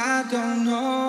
I 0.00 0.22
don't 0.30 0.64
know. 0.64 1.07